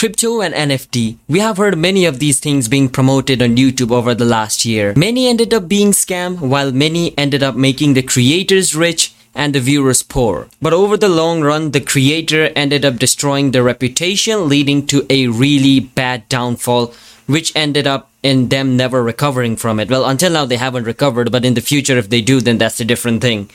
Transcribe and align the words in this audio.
Crypto 0.00 0.40
and 0.40 0.54
NFT. 0.54 1.18
We 1.28 1.40
have 1.40 1.58
heard 1.58 1.76
many 1.76 2.06
of 2.06 2.20
these 2.20 2.40
things 2.40 2.68
being 2.68 2.88
promoted 2.88 3.42
on 3.42 3.56
YouTube 3.56 3.92
over 3.92 4.14
the 4.14 4.24
last 4.24 4.64
year. 4.64 4.94
Many 4.96 5.28
ended 5.28 5.52
up 5.52 5.68
being 5.68 5.90
scam, 5.90 6.40
while 6.40 6.72
many 6.72 7.12
ended 7.18 7.42
up 7.42 7.54
making 7.54 7.92
the 7.92 8.02
creators 8.02 8.74
rich 8.74 9.12
and 9.34 9.54
the 9.54 9.60
viewers 9.60 10.02
poor. 10.02 10.48
But 10.62 10.72
over 10.72 10.96
the 10.96 11.10
long 11.10 11.42
run, 11.42 11.72
the 11.72 11.82
creator 11.82 12.50
ended 12.56 12.82
up 12.82 12.96
destroying 12.96 13.50
their 13.50 13.62
reputation, 13.62 14.48
leading 14.48 14.86
to 14.86 15.04
a 15.10 15.26
really 15.26 15.80
bad 15.80 16.26
downfall, 16.30 16.94
which 17.26 17.54
ended 17.54 17.86
up 17.86 18.10
in 18.22 18.48
them 18.48 18.78
never 18.78 19.02
recovering 19.02 19.54
from 19.54 19.78
it. 19.78 19.90
Well, 19.90 20.06
until 20.06 20.32
now 20.32 20.46
they 20.46 20.56
haven't 20.56 20.84
recovered, 20.84 21.30
but 21.30 21.44
in 21.44 21.52
the 21.52 21.60
future, 21.60 21.98
if 21.98 22.08
they 22.08 22.22
do, 22.22 22.40
then 22.40 22.56
that's 22.56 22.80
a 22.80 22.86
different 22.86 23.20
thing. 23.20 23.50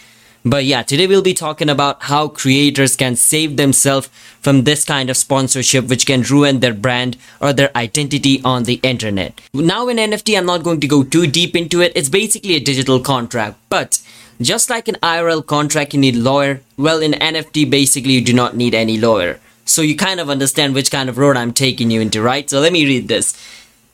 But 0.47 0.65
yeah, 0.65 0.83
today 0.83 1.07
we'll 1.07 1.23
be 1.23 1.33
talking 1.33 1.69
about 1.71 2.03
how 2.03 2.27
creators 2.27 2.95
can 2.95 3.15
save 3.15 3.57
themselves 3.57 4.09
from 4.41 4.63
this 4.63 4.85
kind 4.85 5.09
of 5.09 5.17
sponsorship 5.17 5.85
which 5.85 6.05
can 6.05 6.21
ruin 6.21 6.59
their 6.59 6.75
brand 6.75 7.17
or 7.41 7.51
their 7.51 7.75
identity 7.75 8.43
on 8.43 8.65
the 8.65 8.79
internet. 8.83 9.41
Now 9.55 9.87
in 9.87 9.97
NFT, 9.97 10.37
I'm 10.37 10.45
not 10.45 10.61
going 10.61 10.81
to 10.81 10.87
go 10.87 11.03
too 11.03 11.25
deep 11.25 11.55
into 11.55 11.81
it. 11.81 11.93
It's 11.95 12.09
basically 12.09 12.53
a 12.53 12.59
digital 12.59 12.99
contract, 12.99 13.57
but 13.69 13.99
just 14.39 14.69
like 14.69 14.87
an 14.87 14.97
IRL 15.01 15.43
contract, 15.43 15.95
you 15.95 15.99
need 15.99 16.15
lawyer. 16.15 16.61
Well, 16.77 17.01
in 17.01 17.13
NFT, 17.13 17.67
basically 17.67 18.13
you 18.13 18.21
do 18.21 18.33
not 18.33 18.55
need 18.55 18.75
any 18.75 18.99
lawyer. 18.99 19.39
So 19.65 19.81
you 19.81 19.95
kind 19.95 20.19
of 20.19 20.29
understand 20.29 20.75
which 20.75 20.91
kind 20.91 21.09
of 21.09 21.17
road 21.17 21.37
I'm 21.37 21.53
taking 21.53 21.89
you 21.89 22.01
into, 22.01 22.21
right? 22.21 22.47
So 22.47 22.59
let 22.59 22.71
me 22.71 22.85
read 22.85 23.07
this. 23.07 23.33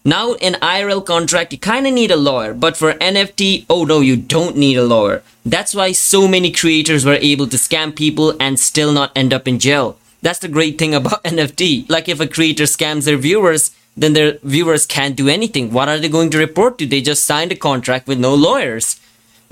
Now, 0.03 0.33
in 0.33 0.53
IRL 0.53 1.05
contract, 1.05 1.53
you 1.53 1.59
kind 1.59 1.85
of 1.85 1.93
need 1.93 2.09
a 2.09 2.15
lawyer, 2.15 2.55
but 2.55 2.75
for 2.75 2.93
NFT, 2.93 3.65
oh 3.69 3.85
no, 3.85 3.99
you 3.99 4.17
don't 4.17 4.57
need 4.57 4.77
a 4.77 4.83
lawyer. 4.83 5.21
That's 5.45 5.75
why 5.75 5.91
so 5.91 6.27
many 6.27 6.51
creators 6.51 7.05
were 7.05 7.19
able 7.21 7.45
to 7.47 7.57
scam 7.57 7.95
people 7.95 8.33
and 8.39 8.59
still 8.59 8.93
not 8.93 9.11
end 9.15 9.31
up 9.31 9.47
in 9.47 9.59
jail. 9.59 9.99
That's 10.23 10.39
the 10.39 10.47
great 10.47 10.79
thing 10.79 10.95
about 10.95 11.23
NFT. 11.23 11.87
Like 11.87 12.09
if 12.09 12.19
a 12.19 12.25
creator 12.27 12.63
scams 12.63 13.05
their 13.05 13.17
viewers, 13.17 13.75
then 13.95 14.13
their 14.13 14.39
viewers 14.41 14.87
can't 14.87 15.15
do 15.15 15.29
anything. 15.29 15.71
What 15.71 15.87
are 15.87 15.99
they 15.99 16.09
going 16.09 16.31
to 16.31 16.39
report 16.39 16.79
to? 16.79 16.87
They 16.87 17.01
just 17.01 17.23
signed 17.23 17.51
a 17.51 17.55
contract 17.55 18.07
with 18.07 18.19
no 18.19 18.33
lawyers. 18.33 18.99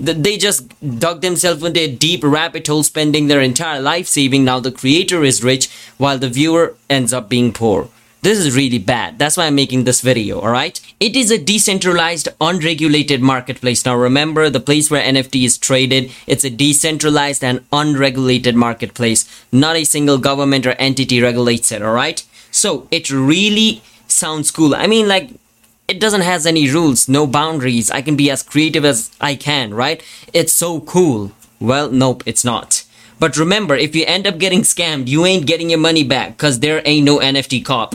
They 0.00 0.36
just 0.36 0.66
dug 0.98 1.20
themselves 1.20 1.62
into 1.62 1.80
a 1.80 1.94
deep 1.94 2.24
rabbit 2.24 2.66
hole, 2.66 2.82
spending 2.82 3.28
their 3.28 3.42
entire 3.42 3.80
life 3.80 4.08
saving. 4.08 4.44
Now 4.44 4.58
the 4.58 4.72
creator 4.72 5.22
is 5.22 5.44
rich 5.44 5.68
while 5.98 6.18
the 6.18 6.28
viewer 6.28 6.74
ends 6.88 7.12
up 7.12 7.28
being 7.28 7.52
poor. 7.52 7.88
This 8.22 8.38
is 8.38 8.54
really 8.54 8.78
bad. 8.78 9.18
That's 9.18 9.38
why 9.38 9.46
I'm 9.46 9.54
making 9.54 9.84
this 9.84 10.02
video, 10.02 10.40
alright? 10.40 10.78
It 11.00 11.16
is 11.16 11.30
a 11.30 11.38
decentralized, 11.38 12.28
unregulated 12.38 13.22
marketplace. 13.22 13.86
Now 13.86 13.96
remember, 13.96 14.50
the 14.50 14.60
place 14.60 14.90
where 14.90 15.02
NFT 15.02 15.44
is 15.46 15.56
traded, 15.56 16.12
it's 16.26 16.44
a 16.44 16.50
decentralized 16.50 17.42
and 17.42 17.64
unregulated 17.72 18.54
marketplace. 18.54 19.24
Not 19.50 19.76
a 19.76 19.84
single 19.84 20.18
government 20.18 20.66
or 20.66 20.72
entity 20.72 21.22
regulates 21.22 21.72
it, 21.72 21.80
alright? 21.80 22.26
So, 22.50 22.86
it 22.90 23.10
really 23.10 23.82
sounds 24.06 24.50
cool. 24.50 24.74
I 24.74 24.86
mean, 24.86 25.08
like, 25.08 25.30
it 25.88 25.98
doesn't 25.98 26.20
has 26.20 26.44
any 26.44 26.70
rules, 26.70 27.08
no 27.08 27.26
boundaries. 27.26 27.90
I 27.90 28.02
can 28.02 28.16
be 28.16 28.30
as 28.30 28.42
creative 28.42 28.84
as 28.84 29.10
I 29.18 29.34
can, 29.34 29.72
right? 29.72 30.02
It's 30.34 30.52
so 30.52 30.80
cool. 30.80 31.32
Well, 31.58 31.90
nope, 31.90 32.22
it's 32.26 32.44
not. 32.44 32.84
But 33.18 33.36
remember, 33.36 33.76
if 33.76 33.94
you 33.94 34.04
end 34.06 34.26
up 34.26 34.38
getting 34.38 34.62
scammed, 34.62 35.08
you 35.08 35.24
ain't 35.26 35.46
getting 35.46 35.70
your 35.70 35.78
money 35.78 36.04
back 36.04 36.32
because 36.32 36.60
there 36.60 36.82
ain't 36.84 37.04
no 37.04 37.18
NFT 37.18 37.64
cop. 37.64 37.94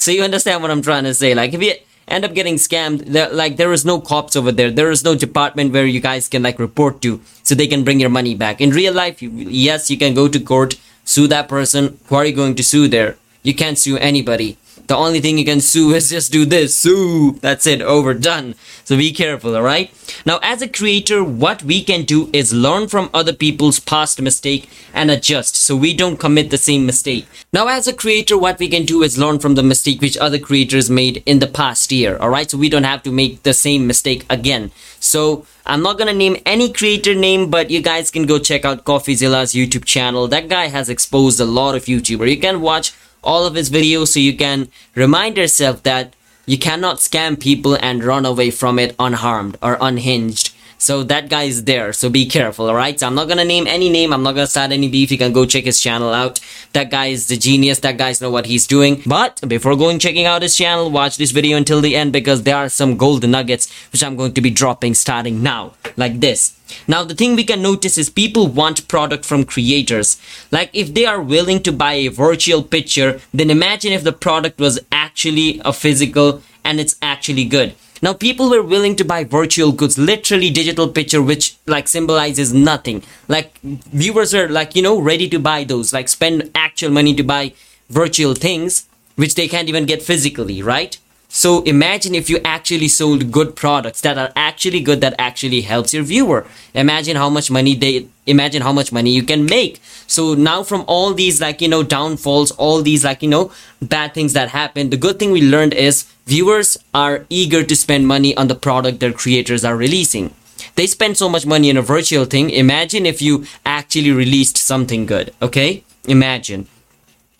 So 0.00 0.10
you 0.10 0.22
understand 0.22 0.62
what 0.62 0.70
I'm 0.70 0.80
trying 0.80 1.04
to 1.04 1.12
say? 1.12 1.34
Like 1.34 1.52
if 1.52 1.62
you 1.62 1.74
end 2.08 2.24
up 2.24 2.32
getting 2.32 2.54
scammed, 2.54 3.04
there, 3.04 3.30
like 3.30 3.58
there 3.58 3.70
is 3.70 3.84
no 3.84 4.00
cops 4.00 4.34
over 4.34 4.50
there. 4.50 4.70
There 4.70 4.90
is 4.90 5.04
no 5.04 5.14
department 5.14 5.74
where 5.74 5.84
you 5.84 6.00
guys 6.00 6.26
can 6.26 6.42
like 6.42 6.58
report 6.58 7.02
to 7.02 7.20
so 7.42 7.54
they 7.54 7.66
can 7.66 7.84
bring 7.84 8.00
your 8.00 8.08
money 8.08 8.34
back. 8.34 8.62
In 8.62 8.70
real 8.70 8.94
life, 8.94 9.20
you, 9.20 9.28
yes, 9.30 9.90
you 9.90 9.98
can 9.98 10.14
go 10.14 10.26
to 10.26 10.40
court, 10.40 10.80
sue 11.04 11.26
that 11.26 11.48
person. 11.48 11.98
Who 12.06 12.14
are 12.14 12.24
you 12.24 12.34
going 12.34 12.54
to 12.54 12.64
sue 12.64 12.88
there? 12.88 13.18
You 13.42 13.54
can't 13.54 13.76
sue 13.76 13.98
anybody. 13.98 14.56
The 14.90 14.96
only 14.96 15.20
thing 15.20 15.38
you 15.38 15.44
can 15.44 15.60
sue 15.60 15.94
is 15.94 16.10
just 16.10 16.32
do 16.32 16.44
this. 16.44 16.76
Sue. 16.76 17.38
That's 17.42 17.64
it. 17.64 17.80
Over. 17.80 18.12
Done. 18.12 18.56
So 18.82 18.96
be 18.96 19.12
careful, 19.12 19.54
alright? 19.54 19.94
Now, 20.26 20.40
as 20.42 20.62
a 20.62 20.68
creator, 20.68 21.22
what 21.22 21.62
we 21.62 21.84
can 21.84 22.02
do 22.02 22.28
is 22.32 22.52
learn 22.52 22.88
from 22.88 23.08
other 23.14 23.32
people's 23.32 23.78
past 23.78 24.20
mistake 24.20 24.68
and 24.92 25.08
adjust 25.08 25.54
so 25.54 25.76
we 25.76 25.94
don't 25.94 26.16
commit 26.16 26.50
the 26.50 26.58
same 26.58 26.86
mistake. 26.86 27.28
Now, 27.52 27.68
as 27.68 27.86
a 27.86 27.92
creator, 27.92 28.36
what 28.36 28.58
we 28.58 28.68
can 28.68 28.84
do 28.84 29.04
is 29.04 29.16
learn 29.16 29.38
from 29.38 29.54
the 29.54 29.62
mistake 29.62 30.00
which 30.00 30.18
other 30.18 30.40
creators 30.40 30.90
made 30.90 31.22
in 31.24 31.38
the 31.38 31.46
past 31.46 31.92
year, 31.92 32.18
alright? 32.18 32.50
So 32.50 32.58
we 32.58 32.68
don't 32.68 32.82
have 32.82 33.04
to 33.04 33.12
make 33.12 33.44
the 33.44 33.54
same 33.54 33.86
mistake 33.86 34.26
again. 34.28 34.72
So, 34.98 35.46
I'm 35.66 35.84
not 35.84 35.98
gonna 35.98 36.12
name 36.12 36.36
any 36.44 36.72
creator 36.72 37.14
name, 37.14 37.48
but 37.48 37.70
you 37.70 37.80
guys 37.80 38.10
can 38.10 38.26
go 38.26 38.40
check 38.40 38.64
out 38.64 38.84
CoffeeZilla's 38.84 39.54
YouTube 39.54 39.84
channel. 39.84 40.26
That 40.26 40.48
guy 40.48 40.66
has 40.66 40.88
exposed 40.88 41.38
a 41.38 41.44
lot 41.44 41.76
of 41.76 41.84
YouTuber. 41.84 42.28
You 42.28 42.40
can 42.40 42.60
watch 42.60 42.92
all 43.22 43.46
of 43.46 43.54
his 43.54 43.70
videos 43.70 44.08
so 44.08 44.20
you 44.20 44.36
can 44.36 44.68
remind 44.94 45.36
yourself 45.36 45.82
that 45.82 46.14
you 46.46 46.58
cannot 46.58 46.96
scam 46.96 47.38
people 47.38 47.74
and 47.80 48.02
run 48.02 48.26
away 48.26 48.50
from 48.50 48.78
it 48.78 48.94
unharmed 48.98 49.56
or 49.62 49.78
unhinged. 49.80 50.49
So 50.80 51.02
that 51.04 51.28
guy 51.28 51.42
is 51.42 51.64
there, 51.64 51.92
so 51.92 52.08
be 52.08 52.24
careful, 52.24 52.66
alright? 52.66 52.98
So 52.98 53.06
I'm 53.06 53.14
not 53.14 53.28
gonna 53.28 53.44
name 53.44 53.66
any 53.66 53.90
name, 53.90 54.14
I'm 54.14 54.22
not 54.22 54.34
gonna 54.34 54.46
start 54.46 54.72
any 54.72 54.88
beef, 54.88 55.12
you 55.12 55.18
can 55.18 55.30
go 55.30 55.44
check 55.44 55.64
his 55.64 55.78
channel 55.78 56.14
out. 56.14 56.40
That 56.72 56.90
guy 56.90 57.08
is 57.08 57.28
the 57.28 57.36
genius, 57.36 57.80
that 57.80 57.98
guy's 57.98 58.22
know 58.22 58.30
what 58.30 58.46
he's 58.46 58.66
doing. 58.66 59.02
But 59.04 59.46
before 59.46 59.76
going 59.76 59.98
checking 59.98 60.24
out 60.24 60.40
his 60.40 60.56
channel, 60.56 60.90
watch 60.90 61.18
this 61.18 61.32
video 61.32 61.58
until 61.58 61.82
the 61.82 61.94
end 61.94 62.14
because 62.14 62.44
there 62.44 62.56
are 62.56 62.70
some 62.70 62.96
golden 62.96 63.32
nuggets 63.32 63.70
which 63.92 64.02
I'm 64.02 64.16
going 64.16 64.32
to 64.32 64.40
be 64.40 64.48
dropping 64.48 64.94
starting 64.94 65.42
now, 65.42 65.74
like 65.98 66.20
this. 66.20 66.58
Now 66.88 67.04
the 67.04 67.14
thing 67.14 67.36
we 67.36 67.44
can 67.44 67.60
notice 67.60 67.98
is 67.98 68.08
people 68.08 68.46
want 68.46 68.88
product 68.88 69.26
from 69.26 69.44
creators. 69.44 70.18
Like 70.50 70.70
if 70.72 70.94
they 70.94 71.04
are 71.04 71.20
willing 71.20 71.62
to 71.64 71.72
buy 71.72 71.92
a 71.92 72.08
virtual 72.08 72.62
picture, 72.62 73.20
then 73.34 73.50
imagine 73.50 73.92
if 73.92 74.02
the 74.02 74.12
product 74.12 74.58
was 74.58 74.80
actually 74.90 75.60
a 75.62 75.74
physical 75.74 76.40
and 76.64 76.80
it's 76.80 76.96
actually 77.02 77.44
good. 77.44 77.74
Now 78.02 78.14
people 78.14 78.48
were 78.48 78.62
willing 78.62 78.96
to 78.96 79.04
buy 79.04 79.24
virtual 79.24 79.72
goods, 79.72 79.98
literally 79.98 80.50
digital 80.50 80.88
picture, 80.88 81.22
which 81.22 81.56
like 81.66 81.86
symbolizes 81.86 82.52
nothing. 82.52 83.02
Like 83.28 83.58
viewers 83.60 84.34
are 84.34 84.48
like, 84.48 84.74
you 84.74 84.82
know, 84.82 84.98
ready 85.00 85.28
to 85.28 85.38
buy 85.38 85.64
those, 85.64 85.92
like 85.92 86.08
spend 86.08 86.50
actual 86.54 86.90
money 86.90 87.14
to 87.14 87.22
buy 87.22 87.52
virtual 87.90 88.34
things, 88.34 88.86
which 89.16 89.34
they 89.34 89.48
can't 89.48 89.68
even 89.68 89.84
get 89.84 90.02
physically, 90.02 90.62
right? 90.62 90.96
So 91.32 91.62
imagine 91.62 92.16
if 92.16 92.28
you 92.28 92.40
actually 92.44 92.88
sold 92.88 93.30
good 93.30 93.54
products 93.54 94.00
that 94.00 94.18
are 94.18 94.32
actually 94.34 94.80
good 94.80 95.00
that 95.00 95.14
actually 95.16 95.60
helps 95.60 95.94
your 95.94 96.02
viewer. 96.02 96.44
Imagine 96.74 97.14
how 97.14 97.30
much 97.30 97.52
money 97.52 97.76
they 97.76 98.08
imagine 98.26 98.62
how 98.62 98.72
much 98.72 98.90
money 98.90 99.10
you 99.10 99.22
can 99.22 99.46
make. 99.46 99.80
So 100.08 100.34
now 100.34 100.64
from 100.64 100.84
all 100.88 101.14
these 101.14 101.40
like 101.40 101.60
you 101.60 101.68
know 101.68 101.84
downfalls, 101.84 102.50
all 102.52 102.82
these 102.82 103.04
like 103.04 103.22
you 103.22 103.28
know 103.28 103.52
bad 103.80 104.12
things 104.12 104.32
that 104.32 104.48
happen, 104.48 104.90
the 104.90 104.96
good 104.96 105.20
thing 105.20 105.30
we 105.30 105.40
learned 105.40 105.72
is 105.72 106.04
viewers 106.26 106.76
are 106.92 107.24
eager 107.30 107.62
to 107.62 107.76
spend 107.76 108.08
money 108.08 108.36
on 108.36 108.48
the 108.48 108.56
product 108.56 108.98
their 108.98 109.12
creators 109.12 109.64
are 109.64 109.76
releasing. 109.76 110.34
They 110.74 110.88
spend 110.88 111.16
so 111.16 111.28
much 111.28 111.46
money 111.46 111.70
in 111.70 111.76
a 111.76 111.82
virtual 111.82 112.24
thing. 112.24 112.50
Imagine 112.50 113.06
if 113.06 113.22
you 113.22 113.46
actually 113.64 114.10
released 114.10 114.58
something 114.58 115.06
good, 115.06 115.32
okay? 115.40 115.84
Imagine. 116.08 116.66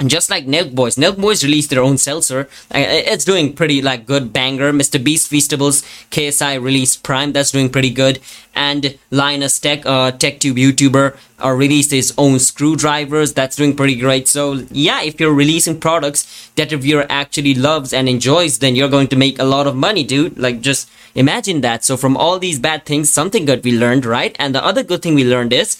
Just 0.07 0.31
like 0.31 0.47
Nelk 0.47 0.75
Boys, 0.75 0.97
Nelk 0.97 1.19
Boys 1.19 1.45
released 1.45 1.69
their 1.69 1.83
own 1.83 1.99
seltzer. 1.99 2.49
It's 2.71 3.25
doing 3.25 3.53
pretty 3.53 3.83
like 3.83 4.07
good 4.07 4.33
banger. 4.33 4.73
Mr. 4.73 5.03
Beast 5.03 5.31
Feastables 5.31 5.83
KSI 6.11 6.63
released 6.63 7.03
Prime. 7.03 7.33
That's 7.33 7.51
doing 7.51 7.69
pretty 7.69 7.91
good. 7.91 8.19
And 8.55 8.99
Linus 9.11 9.59
Tech, 9.59 9.85
uh, 9.85 10.13
TechTube 10.13 10.55
YouTuber, 10.55 11.17
uh, 11.45 11.51
released 11.51 11.91
his 11.91 12.15
own 12.17 12.39
screwdrivers. 12.39 13.35
That's 13.35 13.57
doing 13.57 13.77
pretty 13.77 13.95
great. 13.95 14.27
So 14.27 14.65
yeah, 14.71 15.03
if 15.03 15.21
you're 15.21 15.35
releasing 15.35 15.79
products 15.79 16.51
that 16.57 16.73
a 16.73 16.79
viewer 16.79 17.07
actually 17.11 17.55
loves 17.55 17.93
and 17.93 18.09
enjoys, 18.09 18.59
then 18.59 18.75
you're 18.77 18.89
going 18.89 19.09
to 19.09 19.17
make 19.17 19.39
a 19.39 19.45
lot 19.45 19.67
of 19.67 19.77
money, 19.77 20.03
dude. 20.03 20.39
Like 20.39 20.63
just 20.63 20.91
imagine 21.15 21.61
that. 21.61 21.85
So 21.85 21.99
from 21.99 22.17
all 22.17 22.39
these 22.39 22.59
bad 22.59 22.87
things, 22.87 23.13
something 23.13 23.45
good 23.45 23.63
we 23.65 23.77
learned, 23.77 24.07
right? 24.07 24.35
And 24.39 24.55
the 24.55 24.65
other 24.65 24.83
good 24.83 25.03
thing 25.03 25.15
we 25.15 25.25
learned 25.25 25.53
is 25.53 25.77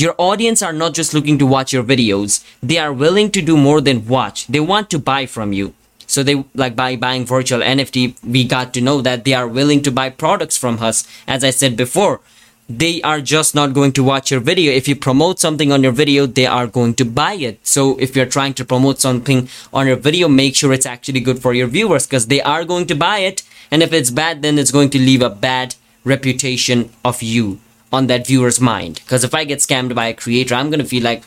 your 0.00 0.14
audience 0.18 0.62
are 0.62 0.72
not 0.72 0.94
just 0.94 1.14
looking 1.14 1.38
to 1.38 1.46
watch 1.46 1.72
your 1.72 1.84
videos. 1.84 2.44
They 2.62 2.78
are 2.78 2.92
willing 2.92 3.30
to 3.32 3.42
do 3.42 3.56
more 3.56 3.80
than 3.80 4.06
watch. 4.06 4.46
They 4.46 4.60
want 4.60 4.90
to 4.90 4.98
buy 4.98 5.26
from 5.26 5.52
you. 5.52 5.74
So 6.06 6.22
they 6.22 6.44
like 6.54 6.74
by 6.74 6.96
buying 6.96 7.24
virtual 7.24 7.60
NFT, 7.60 8.16
we 8.24 8.44
got 8.44 8.74
to 8.74 8.80
know 8.80 9.00
that 9.00 9.24
they 9.24 9.34
are 9.34 9.46
willing 9.46 9.82
to 9.82 9.92
buy 9.92 10.10
products 10.10 10.56
from 10.56 10.80
us. 10.80 11.06
As 11.28 11.44
I 11.44 11.50
said 11.50 11.76
before, 11.76 12.20
they 12.68 13.00
are 13.02 13.20
just 13.20 13.54
not 13.54 13.74
going 13.74 13.92
to 13.92 14.04
watch 14.04 14.30
your 14.30 14.40
video. 14.40 14.72
If 14.72 14.88
you 14.88 14.96
promote 14.96 15.38
something 15.38 15.72
on 15.72 15.82
your 15.82 15.92
video, 15.92 16.26
they 16.26 16.46
are 16.46 16.66
going 16.66 16.94
to 16.94 17.04
buy 17.04 17.34
it. 17.34 17.64
So 17.66 17.96
if 17.98 18.16
you're 18.16 18.26
trying 18.26 18.54
to 18.54 18.64
promote 18.64 19.00
something 19.00 19.48
on 19.72 19.86
your 19.86 19.96
video, 19.96 20.28
make 20.28 20.56
sure 20.56 20.72
it's 20.72 20.86
actually 20.86 21.20
good 21.20 21.40
for 21.40 21.52
your 21.52 21.68
viewers 21.68 22.06
because 22.06 22.26
they 22.26 22.42
are 22.42 22.64
going 22.64 22.86
to 22.88 22.94
buy 22.94 23.18
it. 23.18 23.42
And 23.70 23.82
if 23.82 23.92
it's 23.92 24.10
bad, 24.10 24.42
then 24.42 24.58
it's 24.58 24.72
going 24.72 24.90
to 24.90 24.98
leave 24.98 25.22
a 25.22 25.30
bad 25.30 25.76
reputation 26.04 26.90
of 27.04 27.22
you 27.22 27.60
on 27.92 28.06
that 28.06 28.26
viewer's 28.26 28.60
mind. 28.60 28.96
Because 28.96 29.24
if 29.24 29.34
I 29.34 29.44
get 29.44 29.58
scammed 29.60 29.94
by 29.94 30.06
a 30.06 30.14
creator, 30.14 30.54
I'm 30.54 30.70
gonna 30.70 30.84
feel 30.84 31.02
like, 31.02 31.22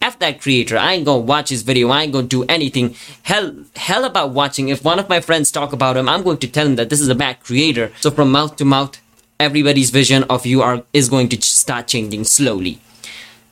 F 0.00 0.18
that 0.20 0.40
creator, 0.40 0.78
I 0.78 0.94
ain't 0.94 1.04
gonna 1.04 1.20
watch 1.20 1.48
his 1.48 1.62
video, 1.62 1.88
I 1.88 2.04
ain't 2.04 2.12
gonna 2.12 2.26
do 2.26 2.44
anything. 2.44 2.94
Hell, 3.24 3.54
hell 3.76 4.04
about 4.04 4.30
watching. 4.30 4.68
If 4.68 4.84
one 4.84 4.98
of 4.98 5.08
my 5.08 5.20
friends 5.20 5.50
talk 5.50 5.72
about 5.72 5.96
him, 5.96 6.08
I'm 6.08 6.22
going 6.22 6.38
to 6.38 6.48
tell 6.48 6.66
him 6.66 6.76
that 6.76 6.88
this 6.88 7.00
is 7.00 7.08
a 7.08 7.14
bad 7.14 7.40
creator. 7.40 7.90
So 8.00 8.10
from 8.10 8.30
mouth 8.30 8.56
to 8.56 8.64
mouth, 8.64 9.00
everybody's 9.40 9.90
vision 9.90 10.24
of 10.24 10.46
you 10.46 10.62
are 10.62 10.84
is 10.92 11.08
going 11.08 11.28
to 11.30 11.42
start 11.42 11.88
changing 11.88 12.24
slowly. 12.24 12.80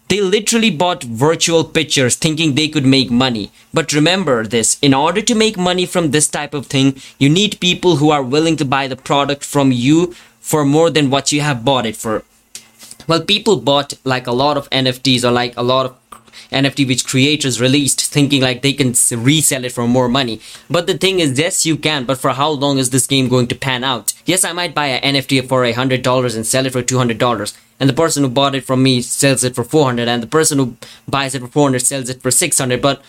They 0.09 0.21
literally 0.21 0.71
bought 0.71 1.03
virtual 1.03 1.65
pictures 1.65 2.15
thinking 2.15 2.55
they 2.55 2.69
could 2.69 2.87
make 2.87 3.11
money. 3.11 3.51
But 3.75 3.93
remember 3.93 4.47
this, 4.47 4.79
in 4.81 4.95
order 4.95 5.21
to 5.21 5.35
make 5.35 5.59
money 5.59 5.85
from 5.85 6.13
this 6.13 6.29
type 6.29 6.55
of 6.55 6.67
thing, 6.67 7.01
you 7.19 7.29
need 7.29 7.59
people 7.59 7.97
who 7.97 8.11
are 8.11 8.23
willing 8.23 8.57
to 8.59 8.65
buy 8.65 8.87
the 8.87 8.95
product 8.95 9.45
from 9.45 9.73
you 9.73 10.15
for 10.39 10.65
more 10.65 10.91
than 10.91 11.11
what 11.11 11.33
you 11.33 11.41
have 11.41 11.65
bought 11.65 11.87
it 11.87 11.97
for. 11.97 12.23
Well, 13.07 13.21
people 13.21 13.57
bought 13.61 13.95
like 14.05 14.27
a 14.27 14.33
lot 14.33 14.57
of 14.57 14.69
NFTs 14.71 15.25
or 15.25 15.31
like 15.31 15.57
a 15.57 15.63
lot 15.63 15.87
of 15.87 15.97
NFT 16.51 16.87
which 16.87 17.07
creators 17.07 17.61
released 17.61 18.01
thinking 18.01 18.43
like 18.43 18.63
they 18.63 18.73
can 18.73 18.95
resell 19.11 19.65
it 19.65 19.73
for 19.73 19.87
more 19.87 20.09
money. 20.09 20.41
But 20.69 20.87
the 20.87 20.99
thing 20.99 21.21
is, 21.21 21.39
yes, 21.39 21.67
you 21.67 21.77
can, 21.77 22.05
but 22.05 22.19
for 22.19 22.31
how 22.31 22.51
long 22.51 22.79
is 22.79 22.91
this 22.91 23.07
game 23.07 23.29
going 23.29 23.49
to 23.49 23.55
pan 23.55 23.85
out? 23.85 24.13
Yes, 24.25 24.45
I 24.45 24.53
might 24.53 24.75
buy 24.75 24.87
an 24.87 25.15
NFT 25.15 25.49
for 25.49 25.65
a 25.65 25.73
hundred 25.73 26.03
dollars 26.03 26.35
and 26.35 26.47
sell 26.47 26.67
it 26.67 26.73
for 26.73 26.83
two 26.83 26.99
hundred 26.99 27.19
dollars 27.19 27.55
and 27.79 27.89
the 27.89 27.95
person 27.95 28.23
who 28.23 28.31
bought 28.31 28.55
it 28.55 28.65
from 28.65 28.83
me 28.83 29.03
sells 29.03 29.45
it 29.45 29.55
for 29.55 29.65
400 29.65 30.09
and 30.09 30.23
the 30.23 30.27
person 30.27 30.59
who 30.59 30.77
buys 31.07 31.35
it 31.35 31.41
for 31.41 31.49
400 31.49 31.81
sells 31.81 32.09
it 32.09 32.23
for 32.23 32.31
600 32.31 32.81
but 32.81 33.03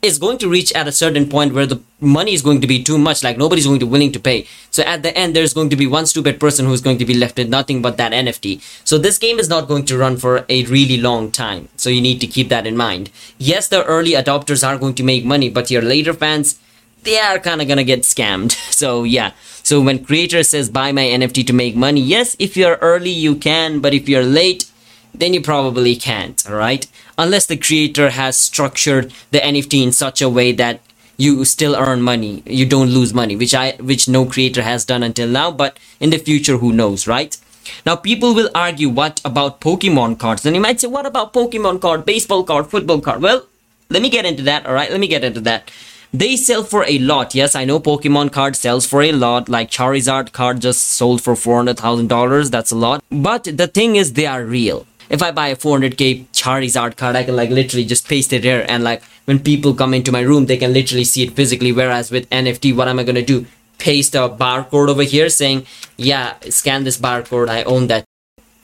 it's 0.00 0.18
going 0.18 0.38
to 0.38 0.48
reach 0.48 0.72
at 0.72 0.88
a 0.88 0.92
certain 0.92 1.28
point 1.28 1.52
where 1.52 1.66
the 1.66 1.80
money 2.00 2.32
is 2.32 2.42
going 2.42 2.60
to 2.60 2.66
be 2.66 2.82
too 2.82 2.98
much 2.98 3.22
like 3.22 3.36
nobody's 3.36 3.66
going 3.66 3.80
to 3.80 3.86
be 3.86 3.90
willing 3.90 4.12
to 4.12 4.20
pay. 4.20 4.46
So 4.70 4.82
at 4.82 5.02
the 5.02 5.16
end 5.16 5.34
there's 5.34 5.54
going 5.54 5.70
to 5.70 5.76
be 5.76 5.86
one 5.86 6.06
stupid 6.06 6.38
person 6.40 6.66
who's 6.66 6.80
going 6.80 6.98
to 6.98 7.04
be 7.04 7.14
left 7.14 7.36
with 7.36 7.48
nothing 7.48 7.82
but 7.82 7.96
that 7.96 8.12
nft 8.12 8.60
so 8.84 8.98
this 8.98 9.18
game 9.18 9.38
is 9.38 9.48
not 9.48 9.68
going 9.68 9.84
to 9.86 9.98
run 9.98 10.16
for 10.16 10.44
a 10.48 10.64
really 10.66 10.98
long 10.98 11.30
time 11.30 11.68
so 11.76 11.90
you 11.90 12.00
need 12.00 12.20
to 12.20 12.26
keep 12.26 12.48
that 12.48 12.66
in 12.66 12.76
mind. 12.76 13.10
Yes 13.38 13.68
the 13.68 13.84
early 13.84 14.12
adopters 14.12 14.66
are 14.66 14.78
going 14.78 14.94
to 14.94 15.02
make 15.02 15.24
money 15.24 15.50
but 15.50 15.70
your 15.70 15.82
later 15.82 16.14
fans 16.14 16.58
they 17.02 17.18
are 17.18 17.38
kind 17.38 17.62
of 17.62 17.68
gonna 17.68 17.84
get 17.84 18.02
scammed. 18.02 18.56
So 18.76 19.04
yeah 19.04 19.32
so 19.66 19.80
when 19.80 20.04
creator 20.04 20.44
says 20.44 20.70
buy 20.70 20.92
my 20.92 21.02
NFT 21.02 21.44
to 21.48 21.52
make 21.52 21.74
money, 21.74 22.00
yes, 22.00 22.36
if 22.38 22.56
you're 22.56 22.76
early, 22.76 23.10
you 23.10 23.34
can, 23.34 23.80
but 23.80 23.92
if 23.92 24.08
you're 24.08 24.22
late, 24.22 24.70
then 25.12 25.34
you 25.34 25.40
probably 25.40 25.96
can't, 25.96 26.40
alright? 26.48 26.86
Unless 27.18 27.46
the 27.46 27.56
creator 27.56 28.10
has 28.10 28.36
structured 28.36 29.12
the 29.32 29.40
NFT 29.40 29.82
in 29.82 29.90
such 29.90 30.22
a 30.22 30.28
way 30.28 30.52
that 30.52 30.82
you 31.16 31.44
still 31.44 31.74
earn 31.74 32.00
money, 32.00 32.44
you 32.46 32.64
don't 32.64 32.90
lose 32.90 33.12
money, 33.12 33.34
which 33.34 33.56
I, 33.56 33.72
which 33.80 34.08
no 34.08 34.24
creator 34.24 34.62
has 34.62 34.84
done 34.84 35.02
until 35.02 35.26
now, 35.26 35.50
but 35.50 35.80
in 35.98 36.10
the 36.10 36.18
future, 36.18 36.58
who 36.58 36.72
knows, 36.72 37.08
right? 37.08 37.36
Now, 37.84 37.96
people 37.96 38.36
will 38.36 38.50
argue, 38.54 38.88
what 38.88 39.20
about 39.24 39.60
Pokemon 39.60 40.20
cards? 40.20 40.46
And 40.46 40.54
you 40.54 40.62
might 40.62 40.80
say, 40.80 40.86
what 40.86 41.06
about 41.06 41.32
Pokemon 41.32 41.80
card, 41.80 42.06
baseball 42.06 42.44
card, 42.44 42.68
football 42.68 43.00
card? 43.00 43.20
Well, 43.20 43.44
let 43.90 44.00
me 44.00 44.10
get 44.10 44.26
into 44.26 44.44
that, 44.44 44.64
alright? 44.64 44.92
Let 44.92 45.00
me 45.00 45.08
get 45.08 45.24
into 45.24 45.40
that. 45.40 45.72
They 46.16 46.36
sell 46.36 46.64
for 46.64 46.82
a 46.88 46.98
lot. 46.98 47.34
Yes, 47.34 47.54
I 47.54 47.66
know 47.66 47.78
Pokemon 47.78 48.32
card 48.32 48.56
sells 48.56 48.86
for 48.86 49.02
a 49.02 49.12
lot. 49.12 49.50
Like 49.50 49.70
Charizard 49.70 50.32
card 50.32 50.60
just 50.60 50.82
sold 50.82 51.20
for 51.20 51.34
$400,000. 51.34 52.50
That's 52.50 52.70
a 52.70 52.74
lot. 52.74 53.04
But 53.10 53.44
the 53.44 53.66
thing 53.66 53.96
is, 53.96 54.14
they 54.14 54.24
are 54.24 54.42
real. 54.42 54.86
If 55.10 55.22
I 55.22 55.30
buy 55.30 55.48
a 55.48 55.56
400k 55.56 56.28
Charizard 56.32 56.96
card, 56.96 57.16
I 57.16 57.24
can 57.24 57.36
like 57.36 57.50
literally 57.50 57.84
just 57.84 58.08
paste 58.08 58.32
it 58.32 58.44
here 58.44 58.64
and 58.66 58.82
like 58.82 59.02
when 59.26 59.40
people 59.40 59.74
come 59.74 59.92
into 59.92 60.10
my 60.10 60.20
room, 60.20 60.46
they 60.46 60.56
can 60.56 60.72
literally 60.72 61.04
see 61.04 61.22
it 61.22 61.32
physically. 61.32 61.70
Whereas 61.70 62.10
with 62.10 62.30
NFT, 62.30 62.74
what 62.74 62.88
am 62.88 62.98
I 62.98 63.04
gonna 63.04 63.20
do? 63.22 63.44
Paste 63.76 64.14
a 64.14 64.28
barcode 64.30 64.88
over 64.88 65.02
here 65.02 65.28
saying, 65.28 65.66
yeah, 65.98 66.34
scan 66.48 66.84
this 66.84 66.96
barcode. 66.96 67.50
I 67.50 67.62
own 67.64 67.88
that. 67.88 68.04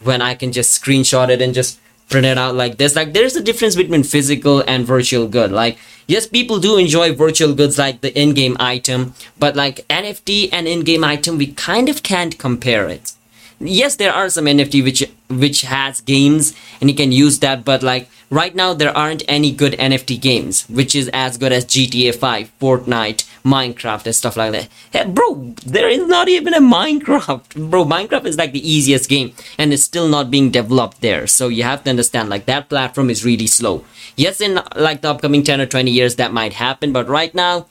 When 0.02 0.22
I 0.22 0.34
can 0.34 0.52
just 0.52 0.82
screenshot 0.82 1.28
it 1.28 1.43
and 1.43 1.52
just 1.52 1.78
print 2.12 2.26
it 2.26 2.38
out 2.38 2.54
like 2.54 2.76
this. 2.76 2.94
Like 2.94 3.12
there's 3.12 3.34
a 3.34 3.42
difference 3.42 3.74
between 3.74 4.02
physical 4.04 4.62
and 4.68 4.86
virtual 4.86 5.26
good. 5.26 5.50
Like 5.50 5.78
yes, 6.06 6.26
people 6.26 6.60
do 6.60 6.76
enjoy 6.76 7.14
virtual 7.14 7.54
goods 7.54 7.78
like 7.78 8.02
the 8.02 8.16
in-game 8.18 8.56
item, 8.60 9.14
but 9.38 9.56
like 9.56 9.86
NFT 9.88 10.50
and 10.52 10.68
in-game 10.68 11.02
item, 11.02 11.38
we 11.38 11.46
kind 11.52 11.88
of 11.88 12.02
can't 12.02 12.38
compare 12.38 12.88
it. 12.88 13.12
Yes, 13.58 13.96
there 13.96 14.12
are 14.12 14.28
some 14.28 14.44
NFT 14.44 14.84
which 14.84 15.02
which 15.28 15.62
has 15.62 16.00
games 16.00 16.54
and 16.80 16.90
you 16.90 16.96
can 16.96 17.12
use 17.12 17.38
that, 17.38 17.64
but 17.64 17.82
like 17.82 18.08
right 18.28 18.54
now 18.54 18.74
there 18.74 18.96
aren't 18.96 19.22
any 19.28 19.52
good 19.52 19.72
NFT 19.74 20.20
games 20.20 20.68
which 20.68 20.94
is 20.94 21.08
as 21.14 21.38
good 21.38 21.52
as 21.52 21.64
GTA 21.64 22.14
5, 22.14 22.52
Fortnite, 22.60 23.24
Minecraft 23.44 24.06
and 24.06 24.14
stuff 24.14 24.36
like 24.36 24.52
that. 24.52 24.68
Hey, 24.92 25.04
bro, 25.04 25.54
there 25.66 25.88
is 25.88 26.06
not 26.06 26.28
even 26.28 26.54
a 26.54 26.60
Minecraft. 26.60 27.70
Bro, 27.70 27.84
Minecraft 27.86 28.26
is 28.26 28.36
like 28.36 28.52
the 28.52 28.68
easiest 28.68 29.08
game 29.08 29.32
and 29.58 29.72
it's 29.72 29.82
still 29.82 30.08
not 30.08 30.30
being 30.30 30.50
developed 30.50 31.00
there. 31.00 31.26
So 31.26 31.48
you 31.48 31.64
have 31.64 31.82
to 31.84 31.90
understand 31.90 32.28
like 32.28 32.46
that 32.46 32.68
platform 32.68 33.10
is 33.10 33.24
really 33.24 33.46
slow. 33.46 33.84
Yes, 34.16 34.40
in 34.40 34.60
like 34.76 35.00
the 35.00 35.10
upcoming 35.10 35.42
10 35.42 35.60
or 35.60 35.66
20 35.66 35.90
years 35.90 36.16
that 36.16 36.32
might 36.32 36.52
happen, 36.52 36.92
but 36.92 37.08
right 37.08 37.34
now 37.34 37.66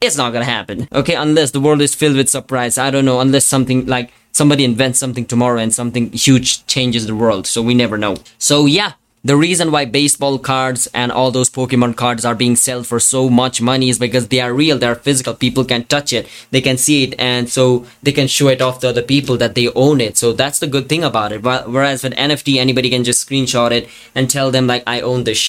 it's 0.00 0.16
not 0.16 0.32
gonna 0.32 0.44
happen. 0.44 0.88
Okay, 0.92 1.14
unless 1.14 1.50
the 1.50 1.60
world 1.60 1.80
is 1.80 1.94
filled 1.94 2.16
with 2.16 2.28
surprise. 2.28 2.78
I 2.78 2.90
don't 2.90 3.04
know, 3.04 3.20
unless 3.20 3.44
something 3.44 3.86
like 3.86 4.12
somebody 4.32 4.64
invents 4.64 4.98
something 4.98 5.26
tomorrow 5.26 5.60
and 5.60 5.72
something 5.72 6.10
huge 6.12 6.66
changes 6.66 7.06
the 7.06 7.14
world. 7.14 7.46
So 7.46 7.62
we 7.62 7.74
never 7.74 7.98
know. 7.98 8.16
So 8.38 8.66
yeah, 8.66 8.92
the 9.24 9.36
reason 9.36 9.70
why 9.70 9.84
baseball 9.84 10.38
cards 10.38 10.88
and 10.92 11.12
all 11.12 11.30
those 11.30 11.48
Pokemon 11.48 11.94
cards 11.94 12.24
are 12.24 12.34
being 12.34 12.56
sold 12.56 12.88
for 12.88 12.98
so 12.98 13.30
much 13.30 13.60
money 13.60 13.88
is 13.88 13.98
because 13.98 14.28
they 14.28 14.40
are 14.40 14.52
real, 14.52 14.78
they 14.78 14.86
are 14.86 14.96
physical. 14.96 15.32
People 15.32 15.64
can 15.64 15.84
touch 15.84 16.12
it, 16.12 16.28
they 16.50 16.60
can 16.60 16.76
see 16.76 17.04
it, 17.04 17.14
and 17.18 17.48
so 17.48 17.86
they 18.02 18.10
can 18.10 18.26
show 18.26 18.48
it 18.48 18.60
off 18.60 18.80
to 18.80 18.88
other 18.88 19.02
people 19.02 19.36
that 19.36 19.54
they 19.54 19.68
own 19.74 20.00
it. 20.00 20.16
So 20.16 20.32
that's 20.32 20.58
the 20.58 20.66
good 20.66 20.88
thing 20.88 21.04
about 21.04 21.30
it. 21.30 21.42
Whereas 21.42 22.02
with 22.02 22.14
NFT, 22.14 22.56
anybody 22.56 22.90
can 22.90 23.04
just 23.04 23.28
screenshot 23.28 23.70
it 23.70 23.88
and 24.14 24.28
tell 24.28 24.50
them 24.50 24.66
like 24.66 24.82
I 24.86 25.00
own 25.00 25.22
this. 25.22 25.48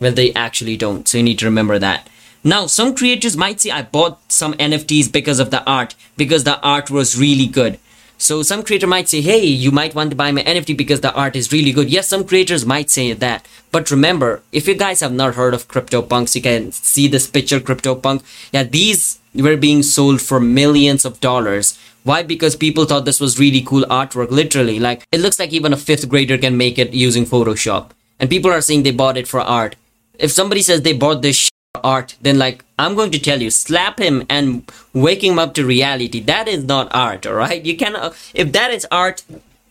Well, 0.00 0.12
they 0.12 0.32
actually 0.32 0.78
don't. 0.78 1.06
So 1.06 1.18
you 1.18 1.24
need 1.24 1.38
to 1.40 1.44
remember 1.44 1.78
that. 1.78 2.08
Now, 2.42 2.66
some 2.66 2.94
creators 2.94 3.36
might 3.36 3.60
say 3.60 3.70
I 3.70 3.82
bought 3.82 4.32
some 4.32 4.54
NFTs 4.54 5.12
because 5.12 5.40
of 5.40 5.50
the 5.50 5.62
art, 5.64 5.94
because 6.16 6.44
the 6.44 6.58
art 6.62 6.90
was 6.90 7.18
really 7.18 7.46
good. 7.46 7.78
So 8.20 8.42
some 8.42 8.62
creator 8.62 8.86
might 8.86 9.08
say, 9.08 9.22
hey, 9.22 9.42
you 9.42 9.70
might 9.70 9.94
want 9.94 10.10
to 10.10 10.16
buy 10.16 10.30
my 10.30 10.42
NFT 10.42 10.76
because 10.76 11.00
the 11.00 11.12
art 11.14 11.36
is 11.36 11.52
really 11.52 11.72
good. 11.72 11.88
Yes, 11.88 12.06
some 12.06 12.24
creators 12.24 12.66
might 12.66 12.90
say 12.90 13.14
that. 13.14 13.48
But 13.72 13.90
remember, 13.90 14.42
if 14.52 14.68
you 14.68 14.74
guys 14.74 15.00
have 15.00 15.12
not 15.12 15.36
heard 15.36 15.54
of 15.54 15.68
CryptoPunks, 15.68 16.34
you 16.34 16.42
can 16.42 16.70
see 16.70 17.08
this 17.08 17.26
picture, 17.26 17.60
CryptoPunk. 17.60 18.22
Yeah, 18.52 18.64
these 18.64 19.20
were 19.34 19.56
being 19.56 19.82
sold 19.82 20.20
for 20.20 20.38
millions 20.38 21.06
of 21.06 21.18
dollars. 21.20 21.78
Why? 22.04 22.22
Because 22.22 22.56
people 22.56 22.84
thought 22.84 23.06
this 23.06 23.20
was 23.20 23.38
really 23.38 23.62
cool 23.62 23.84
artwork, 23.84 24.30
literally. 24.30 24.78
Like, 24.78 25.02
it 25.10 25.20
looks 25.20 25.38
like 25.38 25.54
even 25.54 25.72
a 25.72 25.78
fifth 25.78 26.06
grader 26.08 26.36
can 26.36 26.58
make 26.58 26.78
it 26.78 26.92
using 26.92 27.24
Photoshop. 27.24 27.90
And 28.18 28.28
people 28.28 28.50
are 28.50 28.60
saying 28.60 28.82
they 28.82 28.90
bought 28.90 29.16
it 29.16 29.28
for 29.28 29.40
art. 29.40 29.76
If 30.18 30.30
somebody 30.30 30.60
says 30.60 30.82
they 30.82 30.92
bought 30.92 31.22
this 31.22 31.49
art, 31.74 32.16
then 32.20 32.38
like 32.38 32.64
I'm 32.78 32.94
going 32.94 33.10
to 33.12 33.18
tell 33.18 33.40
you, 33.40 33.50
slap 33.50 33.98
him 33.98 34.26
and 34.28 34.70
wake 34.92 35.22
him 35.22 35.38
up 35.38 35.54
to 35.54 35.64
reality. 35.64 36.20
That 36.20 36.48
is 36.48 36.64
not 36.64 36.88
art, 36.92 37.26
all 37.26 37.34
right? 37.34 37.64
You 37.64 37.76
can 37.76 37.94
uh, 37.94 38.12
if 38.34 38.52
that 38.52 38.72
is 38.72 38.86
art, 38.90 39.22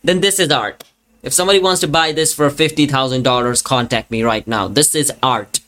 then 0.04 0.22
this 0.22 0.40
is 0.40 0.52
art. 0.52 0.84
If 1.24 1.34
somebody 1.34 1.60
wants 1.60 1.82
to 1.82 1.88
buy 1.88 2.12
this 2.14 2.34
for 2.34 2.50
fifty 2.50 2.86
thousand 2.86 3.24
dollars, 3.24 3.62
contact 3.62 4.12
me 4.12 4.24
right 4.24 4.48
now. 4.48 4.68
This 4.68 4.96
is 4.96 5.12
art, 5.22 5.60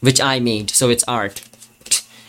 which 0.00 0.20
I 0.20 0.38
made, 0.38 0.70
so 0.70 0.90
it's 0.90 1.04
art. 1.04 1.42